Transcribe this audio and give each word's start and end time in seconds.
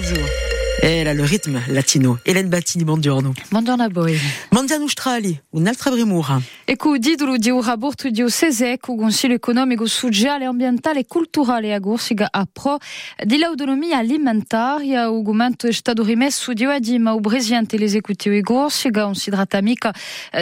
les 0.00 0.45
mezzo. 0.86 0.96
Era 0.96 1.12
le 1.12 1.26
ritmo 1.26 1.60
latino. 1.66 2.20
Hélène 2.22 2.48
Battini, 2.48 2.84
buongiorno. 2.84 3.32
Buongiorno 3.48 3.82
a 3.82 3.88
voi. 3.90 4.16
Mondiano 4.50 4.84
Australi, 4.84 5.36
un'altra 5.50 5.90
premura. 5.90 6.40
Ecco, 6.64 6.96
titolo 6.98 7.36
di 7.36 7.50
un 7.50 7.60
rapporto 7.60 8.08
di 8.08 8.22
OSESE 8.22 8.78
con 8.78 8.96
Consiglio 8.96 9.34
economico, 9.34 9.86
sociale, 9.86 10.44
ambientale 10.44 11.00
e 11.00 11.06
culturale 11.06 11.74
a 11.74 11.80
Gorsiga 11.80 12.28
a 12.30 12.46
pro 12.50 12.78
dell'autonomia 13.22 13.98
alimentaria. 13.98 15.10
O 15.10 15.16
documento 15.16 15.66
è 15.66 15.72
stato 15.72 16.04
rimesso 16.04 16.52
di 16.52 16.64
oggi 16.64 16.98
ma 16.98 17.14
o 17.14 17.20
presidente 17.20 17.76
l'esecutivo 17.76 18.34
di 18.34 18.40
Gorsiga, 18.40 19.06
un 19.06 19.14
si 19.16 19.30
tratta 19.30 19.60
mica 19.60 19.92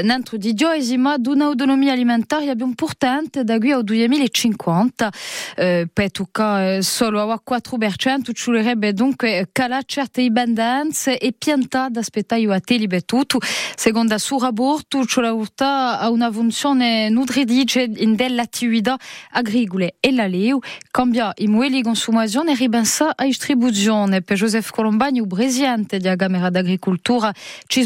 dentro 0.03 0.37
di 0.37 0.53
gioisi, 0.53 0.99
ma 0.99 1.17
di 1.17 1.29
un'autonomia 1.29 1.93
alimentaria 1.93 2.55
più 2.55 2.67
importante 2.67 3.45
da 3.45 3.59
qui 3.59 3.73
al 3.73 3.83
2050. 3.83 5.13
Eh, 5.57 5.89
per 5.91 6.11
toccare 6.11 6.83
solo 6.83 7.23
a 7.31 7.43
4%, 7.43 8.33
ci 8.33 8.51
vorrebbe 8.51 8.93
dunque 8.93 9.49
calare 9.51 9.85
certe 9.87 10.21
dipendenze 10.35 11.17
e 11.17 11.33
piantare 11.33 11.93
da 11.93 12.01
aspettare 12.01 12.53
a 12.53 12.59
te 12.59 12.77
ripetuto. 12.77 13.39
Secondo 13.77 14.15
il 14.15 14.21
suo 14.21 14.41
rapporto, 14.41 15.05
ci 15.05 15.21
porta 15.21 16.01
a 16.01 16.11
una 16.11 16.31
funzione 16.33 17.09
nutritrice 17.09 17.89
in 17.97 18.17
delle 18.17 18.41
attività 18.41 18.99
agricole 19.31 19.95
e 20.01 20.13
la 20.13 20.27
leu 20.27 20.59
cambia 20.91 21.33
i 21.37 21.47
di 21.47 21.83
consumazione 21.83 22.53
e 22.53 22.57
ripensa 22.57 23.13
a 23.15 23.25
distribuzione. 23.25 24.23
Per 24.23 24.37
Joseph 24.37 24.71
Colombani, 24.71 25.19
il 25.19 25.27
presidente 25.29 25.99
della 25.99 26.17
Camera 26.17 26.51
d'Agricoltura, 26.51 27.33
ci 27.67 27.81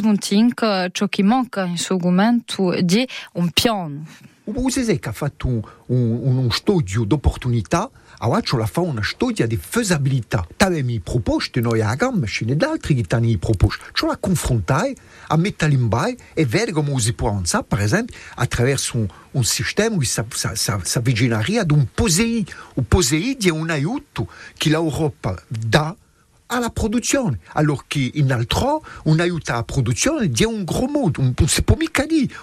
ciò 0.91 1.07
che 1.07 1.23
manca 1.23 1.65
in 1.65 1.77
suo 1.77 1.99
momento 1.99 2.75
di 2.81 3.07
un 3.35 3.51
piano. 3.51 4.07
O 4.45 4.71
Zezek 4.71 5.07
ha 5.09 5.13
fatto 5.13 5.47
un, 5.47 5.61
un, 5.87 6.21
uno 6.23 6.51
studio 6.51 7.05
d'opportunità, 7.05 7.91
allora 8.19 8.41
ci 8.41 8.57
ha 8.57 8.67
fatto 8.67 8.87
una 8.87 9.03
studia 9.03 9.47
di 9.47 9.57
feasibilità. 9.57 10.47
Avevamo 10.57 10.91
i 10.91 11.01
proposte, 11.01 11.61
noi 11.61 11.81
a 11.81 11.95
gamma, 11.95 12.27
ce 12.27 12.45
ne 12.45 12.57
d'altri 12.57 12.95
che 12.95 13.15
hanno 13.15 13.27
i 13.27 13.39
proposte. 13.39 13.85
Ci 13.93 14.05
ha 14.07 14.17
confrontato, 14.17 14.93
a 15.29 15.37
mettere 15.37 15.73
in 15.73 15.89
bai 15.89 16.17
e 16.35 16.45
vedere 16.47 16.73
come 16.73 16.99
si 17.01 17.13
può 17.13 17.29
avanzare, 17.29 17.65
per 17.65 17.81
esempio, 17.81 18.17
attraverso 18.35 18.97
un, 18.97 19.07
un 19.33 19.45
sistema 19.45 19.97
che 19.99 20.07
si 20.07 20.99
avvicinerebbe 20.99 21.59
ad 21.59 21.71
un 21.71 21.87
POSEI. 21.93 22.47
Un 22.75 22.87
POSEI 22.87 23.37
è 23.45 23.51
un 23.51 23.71
aiuto 23.71 24.29
che 24.57 24.69
l'Europa 24.71 25.41
dà 25.47 25.95
alla 26.49 26.71
produzione, 26.71 27.39
alors 27.55 27.85
che 27.87 28.11
in 28.15 28.33
altro 28.33 28.85
un 29.05 29.21
aiuto 29.21 29.53
alla 29.53 29.65
produzione 29.65 30.29
di 30.29 30.45
un 30.45 30.65
gros 30.65 30.91
mot, 30.91 31.17
un, 31.19 31.35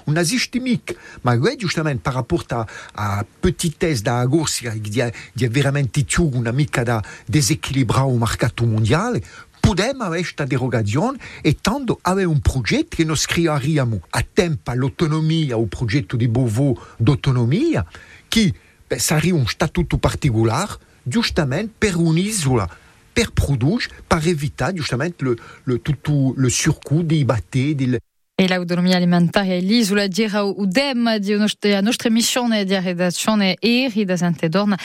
un 0.05 0.17
esiste 0.17 0.59
mica, 0.59 0.93
ma 1.21 1.37
giustamente 1.55 2.01
par 2.01 2.13
rapport 2.13 2.51
a, 2.51 3.25
petitesse 3.39 4.01
da 4.01 4.19
agorsia, 4.19 4.71
di, 4.71 5.03
di 5.33 5.47
veramente 5.47 6.03
più 6.03 6.29
una 6.33 6.51
mica 6.51 6.83
da 6.83 7.03
desequilibrare 7.25 8.11
il 8.11 8.17
mercato 8.17 8.65
mondiale, 8.65 9.23
podem 9.59 10.01
avere 10.01 10.21
questa 10.21 10.45
derogazione 10.45 11.17
e 11.41 11.57
tanto 11.59 11.97
avere 12.03 12.27
un 12.27 12.39
progetto 12.39 12.97
che 12.97 13.03
noi 13.03 13.15
scriviamo 13.15 13.99
a 14.11 14.25
tempo 14.31 14.69
all'autonomia, 14.69 15.57
un 15.57 15.67
progetto 15.67 16.15
di 16.15 16.27
Beauvau 16.27 16.79
d'autonomia, 16.97 17.83
che 18.27 18.53
beh, 18.85 18.99
sarebbe 18.99 19.31
un 19.31 19.47
statuto 19.47 19.97
particolare, 19.97 20.77
giustamente 21.01 21.73
per 21.77 21.95
un'isola 21.95 22.83
per 23.15 23.31
produce, 23.31 23.89
per 24.05 24.27
evitare 24.27 24.73
giustamente 24.73 25.23
le, 25.23 25.35
le, 25.63 25.81
tutto 25.81 26.33
le 26.35 26.49
surcoût 26.49 27.01
dei 27.01 27.23
batteri, 27.23 27.73
del, 27.73 27.97
E 28.37 28.49
l'autonomia 28.49 28.97
alimentaria 28.97 29.53
e 29.53 29.61
l'isola 29.61 30.07
dirà 30.07 30.43
o 30.43 30.65
dem 30.65 31.19
di 31.19 31.33
nostra, 31.35 31.79
nostra 31.79 32.09
missione 32.09 32.65
di 32.65 32.77
redazione 32.77 33.55
eri 33.61 34.03
da 34.03 34.17
Sante 34.17 34.49
Dorna 34.49 34.77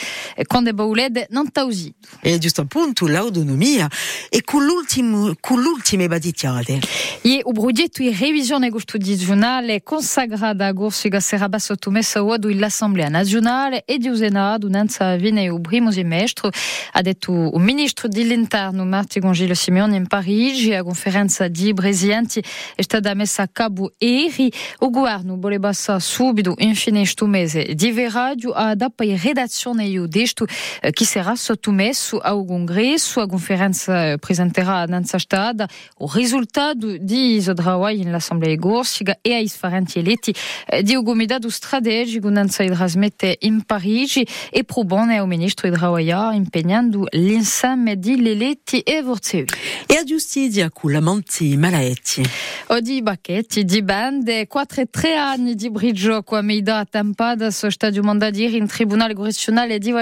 quando 0.47 0.71
bauled 0.71 1.25
non 1.31 1.51
tausi. 1.51 1.93
E 2.21 2.37
giusto 2.37 2.61
appunto 2.61 3.07
l'autonomia 3.07 3.89
e 4.29 4.41
con 4.43 4.63
l'ultimo 4.63 5.33
con 5.41 5.61
l'ultime 5.61 6.07
baditiate. 6.07 6.79
E 7.23 7.41
o 7.43 7.51
progetto 7.51 8.01
di 8.01 8.15
revisione 8.15 8.69
costituzionale 8.69 9.83
consacrata 9.83 10.67
a 10.67 10.71
Gorsiga 10.71 11.19
sarà 11.19 11.49
sottomessa 11.59 12.23
oggi 12.23 12.57
l'Assemblea 12.57 13.09
nazionale 13.09 13.83
e 13.83 13.97
di 13.97 14.15
Senato 14.15 14.65
un'anza 14.65 15.17
viene 15.17 15.49
o 15.49 15.59
primo 15.59 15.91
semestre 15.91 16.51
ha 16.93 17.01
detto 17.01 17.51
il 17.53 17.61
ministro 17.61 18.07
dell'interno 18.07 18.85
Marti 18.85 19.19
Gongilo 19.19 19.53
Simeone 19.55 19.97
in 19.97 20.07
Parigi 20.07 20.73
a 20.73 20.83
conferenza 20.83 21.49
di 21.49 21.73
presidenti 21.73 22.41
è 22.75 22.81
stata 22.81 23.13
messa 23.13 23.39
a 23.41 23.47
cabo 23.47 23.93
eri 23.97 24.51
o 24.79 24.89
governo 24.89 25.37
voleva 25.39 25.71
subito 25.71 26.55
infine 26.57 27.05
sto 27.05 27.25
mese 27.25 27.73
di 27.73 27.91
verraggio 27.91 28.51
a 28.51 28.75
dapa 28.75 29.03
in 29.03 29.19
redazione 29.21 29.85
io 29.85 30.07
desto 30.07 30.45
che 30.45 31.05
sarà 31.05 31.35
sottomesso 31.35 32.17
ao 32.17 32.45
congresso 32.45 33.21
a 33.21 33.27
conferenza 33.27 34.17
presenterà 34.17 34.85
nanza 34.85 35.17
stata 35.17 35.67
o 35.97 36.11
risultato 36.13 36.97
di 36.97 37.35
isodrawai 37.35 38.01
in 38.01 38.11
l'assemblea 38.11 38.55
gorsiga 38.55 39.17
e 39.21 39.33
ai 39.33 39.47
sfarenti 39.47 39.99
eletti 39.99 40.33
di 40.81 40.95
un 40.95 41.03
comitato 41.03 41.49
strategico 41.49 42.29
nanza 42.29 42.63
trasmette 42.81 43.37
in 43.41 43.63
Parigi 43.63 44.27
e 44.49 44.63
propone 44.63 45.17
al 45.17 45.27
ministro 45.27 45.67
idrawaia 45.67 46.33
impegnando 46.33 47.05
l'insieme 47.11 47.97
di 47.97 48.13
eletti 48.13 48.79
e 48.79 49.01
vorzevi. 49.01 49.49
E 49.85 49.95
a 49.95 50.03
giustizia 50.03 50.69
con 50.71 50.91
la 50.91 50.99
manti 50.99 51.55
malaetti. 51.57 52.23
Odi 52.67 53.01
Bacchetti 53.31 53.63
di 53.63 53.81
bande, 53.81 54.45
4 54.45 54.81
e 54.81 54.87
3 54.89 55.15
anni 55.15 55.55
di 55.55 55.69
brigioco 55.69 56.35
a 56.35 56.41
Meida 56.41 56.83
tempada 56.83 57.49
so 57.49 57.69
stadio 57.69 58.03
mandadiri 58.03 58.57
in 58.57 58.67
tribunale 58.67 59.13
correccionale 59.13 59.77
di 59.77 59.93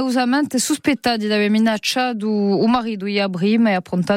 usamente 0.00 0.58
di 1.16 1.28
o 3.04 3.06
di 3.06 3.20
Abrim 3.20 3.68
e 3.68 3.74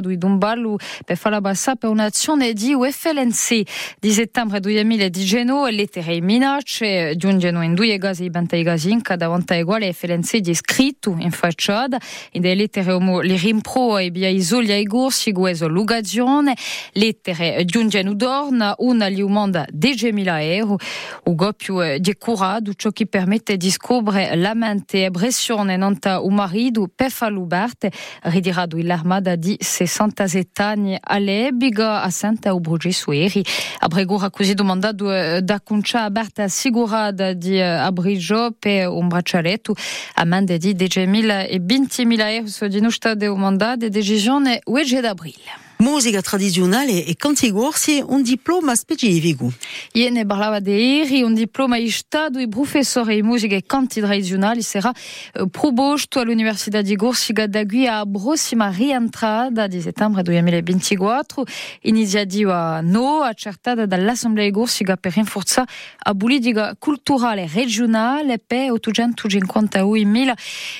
i 0.09 0.17
dumballo 0.17 0.77
per 1.05 1.19
la 1.29 1.39
bassa 1.39 1.75
per 1.75 1.91
un'azione 1.91 2.53
di 2.53 2.73
UFLNC 2.73 3.61
di 3.99 4.11
settembre 4.11 4.59
2019 4.59 5.69
e 5.69 5.71
lettere 5.71 6.19
minacce 6.19 7.13
giungono 7.15 7.61
in 7.61 7.75
due 7.75 7.95
gasi 7.99 8.31
bante 8.31 8.63
gasinca 8.63 9.13
a 9.13 9.61
uguale 9.61 9.93
FLNC 9.93 10.37
di 10.37 10.55
scritto 10.55 11.15
in 11.19 11.29
facciata 11.29 11.99
in 12.31 12.41
delle 12.41 12.55
lettere 12.55 12.97
le 13.21 13.37
rimpro 13.37 13.99
e 13.99 14.09
via 14.09 14.29
isoli 14.29 14.71
ai 14.71 14.83
gorsi 14.83 15.31
lugazione 15.67 16.55
lettere 16.93 17.50
giungono 17.65 18.13
dorna 18.13 18.75
una 18.79 19.09
gli 19.09 19.21
umanda 19.21 19.65
10.000 19.71 20.41
euro 20.41 20.77
o 21.23 21.35
goppio 21.35 21.97
di 21.99 22.15
curato 22.17 22.73
ciò 22.73 22.91
che 22.91 23.05
permette 23.05 23.57
di 23.57 23.69
scoprire 23.69 24.35
la 24.35 24.53
mente 24.53 25.05
e 25.05 25.11
pressione 25.11 25.75
nanta 25.77 26.21
o 26.21 26.29
marito 26.29 26.89
per 26.93 27.11
farlo 27.11 27.41
barte 27.41 27.91
ridirato 28.23 28.77
l'armada 28.81 29.35
di 29.35 29.55
67 29.59 30.61
anni 30.61 30.97
all'ebiga 30.99 32.01
a 32.01 32.09
Santa 32.09 32.53
Ubrugi 32.53 32.91
Sueri 32.91 33.43
a 33.79 33.87
Bregura 33.87 34.29
così 34.29 34.53
domandato 34.53 35.39
da 35.41 35.61
concia 35.61 36.03
aperta 36.03 36.43
assicurata 36.43 37.33
di 37.33 37.59
abrigo 37.59 38.55
per 38.57 38.87
un 38.87 39.07
braccialetto 39.07 39.73
a 40.15 40.25
mande 40.25 40.57
di 40.57 40.73
10.000 40.73 41.47
e 41.49 41.59
20.000 41.59 42.19
euro 42.29 42.67
di 42.67 42.79
nostra 42.79 43.15
domanda 43.15 43.75
di 43.75 43.89
decisione 43.89 44.59
8 44.63 45.01
d'aprile. 45.01 45.70
Musica 45.81 46.21
tradizionale 46.21 47.03
e 47.03 47.15
canti 47.15 47.49
gorsi 47.49 48.03
un 48.05 48.21
diploma 48.21 48.75
specifico. 48.75 49.51
Iene 49.93 50.27
parlava 50.27 50.59
de 50.59 50.99
eri 51.01 51.23
un 51.23 51.33
diploma 51.33 51.79
di 51.79 51.89
Stato 51.89 52.37
e 52.37 52.47
professore 52.47 53.15
di 53.15 53.23
musica 53.23 53.55
e 53.55 53.63
canti 53.65 53.99
tradizionali 53.99 54.61
sarà 54.61 54.91
uh, 54.91 55.49
proposto 55.49 56.19
all'Università 56.19 56.83
di 56.83 56.95
Gorsiga 56.95 57.47
da 57.47 57.65
qui 57.65 57.87
a 57.87 58.03
prossima 58.05 58.69
rientrata 58.69 59.65
di 59.65 59.81
settembre 59.81 60.21
2024, 60.21 61.45
iniziativa 61.81 62.79
no 62.81 63.23
accertata 63.23 63.87
dall'Assemblea 63.87 64.51
Gorsiga 64.51 64.97
per 64.97 65.13
rinforzare 65.13 65.67
la 66.05 66.13
politica 66.13 66.75
culturale 66.77 67.49
regionale 67.51 68.37
per 68.37 68.69
851.000 68.69 70.33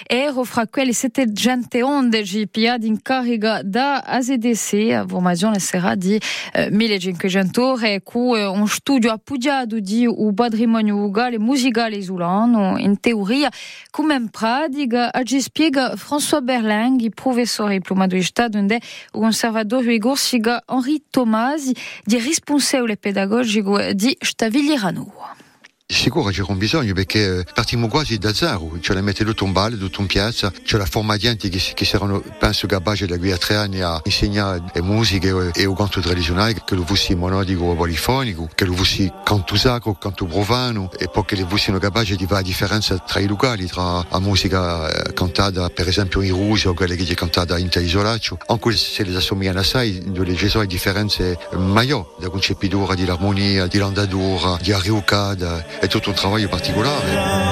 euro 0.06 0.44
fra 0.44 0.68
quelli 0.68 0.94
711 0.94 2.48
PA 2.50 2.78
di 2.78 2.86
incarica 2.86 3.64
da 3.64 4.02
AZDC 4.02 4.90
a 4.93 5.05
formazione 5.08 5.59
sarà 5.59 5.96
di 5.96 6.20
eh, 6.53 6.70
1500 6.70 7.66
ore 7.66 8.02
con 8.03 8.38
eh, 8.38 8.46
un 8.46 8.67
studio 8.67 9.11
appoggiato 9.11 9.79
di 9.79 10.05
un 10.05 10.34
patrimonio 10.34 10.96
vocale 10.96 11.40
musicale 11.40 11.96
isolano 11.96 12.78
in 12.78 12.99
teoria 12.99 13.49
come 13.90 14.16
in 14.16 14.29
pratica 14.29 15.11
ci 15.23 15.41
spiega 15.41 15.93
François 15.96 16.41
Berling 16.41 17.14
professore 17.14 17.73
diplomato 17.73 18.16
di 18.16 18.23
Stato 18.23 18.58
e 18.58 18.82
conservatore 19.11 19.85
di 19.85 19.97
Gorsiga 19.97 20.64
Henri 20.67 21.03
Tomasi 21.09 21.76
di 22.03 22.20
responsabile 22.20 22.97
pedagogico 22.97 23.79
di 23.94 24.16
Stavigliano. 24.20 25.41
Sicuro 25.91 26.29
c'è 26.29 26.41
un 26.47 26.58
bisogno 26.58 26.93
perché 26.93 27.46
partiamo 27.53 27.90
quasi 27.90 28.17
da 28.17 28.34
zero, 28.34 28.78
cioè 28.79 28.99
la 28.99 29.11
in 29.11 29.52
balle, 29.52 29.78
tutto 29.78 29.99
in 29.99 30.08
piazza, 30.08 30.52
c'è 30.64 30.78
la 30.78 30.85
formadienti 30.85 31.49
che, 31.49 31.61
che 31.73 31.84
saranno, 31.85 32.23
penso 32.40 32.66
capaci 32.66 33.05
da 33.05 33.17
qui 33.17 33.32
a 33.32 33.38
tre 33.38 33.55
anni 33.55 33.82
a 33.82 34.02
insegnare 34.05 34.64
le 34.73 34.82
musiche 34.82 35.52
e 35.53 35.64
il 35.64 35.73
canto 35.76 35.99
tradizionale, 35.99 36.64
che 36.66 36.76
lo 36.76 36.85
fossi 36.85 37.14
monodico 37.14 37.66
o 37.66 37.76
polifonico, 37.76 38.49
che 38.55 38.64
lo 38.66 38.73
fossi 38.73 39.11
canto 39.23 39.58
sacro, 39.58 39.93
canto 39.96 40.26
profano, 40.26 40.90
e 40.97 41.09
poi 41.09 41.26
che 41.26 41.35
le 41.35 41.46
fossero 41.46 41.78
capaci 41.78 42.16
di 42.16 42.26
fare 42.26 42.41
la 42.41 42.47
differenza 42.47 42.97
tra 42.97 43.20
i 43.20 43.28
locali, 43.28 43.67
tra 43.67 44.05
la 44.09 44.20
musica 44.20 44.87
cantata 45.14 45.67
per 45.70 45.90
esempio 45.90 46.22
in 46.22 46.34
Russia 46.34 46.70
o 46.70 46.73
quella 46.73 46.96
che 46.96 47.05
è 47.05 47.16
cantata 47.16 47.58
in 47.58 47.70
Isolaccio, 47.72 48.37
anche 48.47 48.72
se 48.72 49.03
le 49.03 49.17
assomigliano 49.17 49.59
assai, 49.59 50.02
ci 50.35 50.47
sono 50.47 50.66
differenze 50.66 51.37
maggiori, 51.58 52.08
da 52.17 52.29
concepitura 52.29 52.96
dell'armonia, 52.96 53.67
di 53.67 53.78
l'andatura, 53.78 54.58
di 54.61 54.72
arriucada, 54.72 55.79
è 55.82 55.88
tutto 55.88 56.12
un 56.12 56.16
lavoro 56.16 56.48
particolare. 56.48 57.50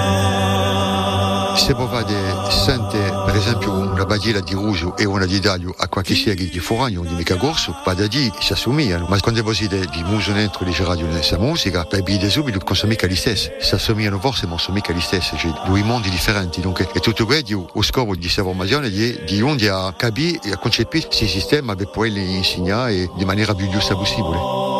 Se 1.58 1.74
provate 1.74 2.14
sente 2.52 2.98
per 3.26 3.36
esempio 3.36 3.72
una 3.74 4.06
badiera 4.06 4.40
di 4.40 4.54
Ruso 4.54 4.96
e 4.96 5.04
una 5.04 5.26
di 5.26 5.40
Daglio 5.40 5.74
a 5.76 5.88
qualche 5.88 6.14
siega 6.14 6.44
di 6.44 6.60
Foragno 6.60 7.02
di 7.02 7.16
mica 7.16 7.36
corso, 7.38 7.76
pas 7.84 7.96
da 7.96 8.06
di 8.06 8.32
si 8.40 8.54
assomigliano, 8.54 9.08
ma 9.10 9.20
quando 9.20 9.52
siete 9.52 9.88
di 9.88 10.04
muso 10.04 10.32
dentro 10.32 10.64
di 10.64 10.74
radio 10.78 11.08
nella 11.08 11.38
musica, 11.40 11.86
per 11.86 12.04
bide 12.04 12.30
subito 12.30 12.60
non 12.64 12.78
mica 12.84 13.08
gli 13.08 13.16
stessi, 13.16 13.52
si 13.60 13.74
assomigliano 13.74 14.20
forse 14.20 14.44
ma 14.44 14.52
non 14.52 14.60
sono 14.60 14.76
mica 14.76 14.94
gli 14.94 15.02
stessi, 15.02 15.36
cioè 15.36 15.52
due 15.66 15.82
mondi 15.84 16.10
differenti, 16.10 16.62
dunque 16.62 16.88
è 16.94 17.00
tutto 17.00 17.26
questo 17.26 17.68
lo 17.74 17.82
scopo 17.82 18.14
di 18.14 18.22
questa 18.22 18.44
formazione 18.44 18.92
di, 18.92 19.24
di 19.26 19.42
onde 19.42 19.70
a 19.70 19.92
capire 19.98 20.40
e 20.44 20.52
a 20.52 20.58
concepire 20.58 21.08
questo 21.08 21.26
sistema 21.26 21.76
per 21.76 21.90
poi 21.90 22.16
insegnare 22.36 23.10
in 23.18 23.26
maniera 23.26 23.56
più 23.56 23.68
giusta 23.70 23.96
possibile. 23.96 24.79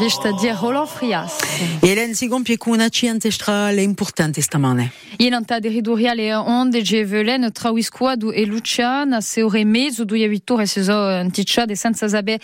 Un'intervista 0.00 0.32
di 0.32 0.50
Roland 0.58 0.86
Frias. 0.86 1.36
Hélène 1.82 2.14
si 2.14 2.26
compie 2.26 2.56
con 2.56 2.72
una 2.72 2.88
ancestrale 3.10 3.82
importante 3.82 4.40
stamane. 4.40 4.92
Ienanta 5.18 5.60
de 5.60 5.68
riduriale 5.68 6.34
onde 6.36 6.80
je 6.82 7.04
velen 7.04 7.52
trawisquadu 7.52 8.30
e 8.32 8.46
Luciana 8.46 9.20
se 9.20 9.42
ore 9.42 9.62
mezo 9.64 10.06
du 10.06 10.14
yavitor 10.14 10.62
e 10.62 10.66
sezo 10.66 10.94
anticcia 10.94 11.66
de 11.66 11.76
senza 11.76 12.08
saber 12.08 12.40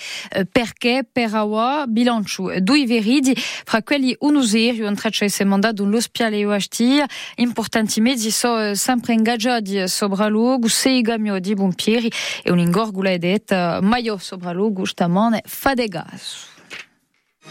perché 0.53 1.03
per 1.11 1.35
awa 1.35 1.87
bilanciu 1.89 2.61
dui 2.61 2.85
veridi 2.85 3.35
fra 3.65 3.83
quelli 3.83 4.15
unuserio 4.19 4.87
antraccia 4.87 5.27
se 5.27 5.45
mandat 5.45 5.77
d'un 5.77 5.91
l'ospiale 5.91 6.45
o 6.45 6.51
astia 6.51 7.07
importanti 7.37 8.03
mezzi 8.03 8.31
so 8.31 8.75
sempre 8.75 9.15
ingaggiati 9.15 9.89
sopra 9.89 10.29
luogo 10.29 10.69
sei 10.69 11.01
gamio 11.01 11.39
di 11.39 11.55
bompieri 11.55 12.13
e 12.45 12.51
un 12.51 12.59
ingorgula 12.59 13.13
edet 13.13 13.81
maio 13.81 14.19
sopra 14.19 14.53
luogo 14.53 14.85
stamane 14.85 15.41
fadegas. 15.47 16.56